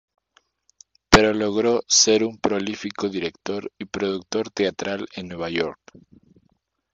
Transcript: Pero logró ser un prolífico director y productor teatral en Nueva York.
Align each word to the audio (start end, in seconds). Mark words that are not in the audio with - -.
Pero 1.11 1.31
logró 1.31 1.83
ser 1.87 2.23
un 2.23 2.39
prolífico 2.39 3.07
director 3.07 3.71
y 3.77 3.85
productor 3.85 4.49
teatral 4.49 5.07
en 5.13 5.27
Nueva 5.27 5.51
York. 5.51 5.79